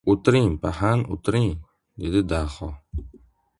[0.11, 1.53] —O‘tiring, paxan, o‘tiring,—
[2.05, 2.73] dedi Daho.